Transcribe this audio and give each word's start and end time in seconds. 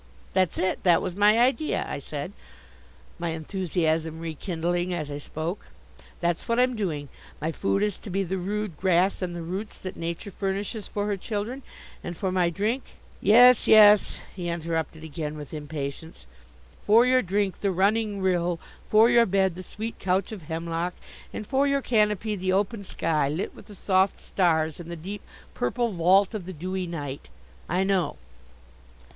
"That's 0.33 0.57
it. 0.57 0.81
That 0.81 0.99
was 0.99 1.15
my 1.15 1.37
idea," 1.37 1.85
I 1.87 1.99
said, 1.99 2.31
my 3.19 3.29
enthusiasm 3.33 4.19
rekindling 4.19 4.95
as 4.95 5.11
I 5.11 5.19
spoke. 5.19 5.67
"That's 6.21 6.47
what 6.47 6.59
I'm 6.59 6.75
doing; 6.75 7.07
my 7.39 7.51
food 7.51 7.83
is 7.83 7.99
to 7.99 8.09
be 8.09 8.23
the 8.23 8.39
rude 8.39 8.77
grass 8.77 9.21
and 9.21 9.35
the 9.35 9.43
roots 9.43 9.77
that 9.77 9.95
Nature 9.95 10.31
furnishes 10.31 10.87
for 10.87 11.05
her 11.05 11.17
children, 11.17 11.61
and 12.03 12.17
for 12.17 12.31
my 12.31 12.49
drink" 12.49 12.95
"Yes, 13.21 13.67
yes," 13.67 14.21
he 14.35 14.49
interrupted 14.49 15.03
again 15.03 15.37
with 15.37 15.53
impatience, 15.53 16.25
"for 16.83 17.05
your 17.05 17.21
drink 17.21 17.59
the 17.59 17.69
running 17.71 18.23
rill, 18.23 18.59
for 18.89 19.07
your 19.07 19.27
bed 19.27 19.53
the 19.53 19.61
sweet 19.61 19.99
couch 19.99 20.31
of 20.31 20.41
hemlock, 20.49 20.95
and 21.31 21.45
for 21.45 21.67
your 21.67 21.83
canopy 21.83 22.35
the 22.35 22.51
open 22.51 22.83
sky 22.83 23.29
lit 23.29 23.53
with 23.53 23.67
the 23.67 23.75
soft 23.75 24.19
stars 24.19 24.79
in 24.79 24.89
the 24.89 24.95
deep 24.95 25.21
purple 25.53 25.91
vault 25.91 26.33
of 26.33 26.47
the 26.47 26.53
dewy 26.53 26.87
night. 26.87 27.29
I 27.69 27.83
know." 27.83 28.15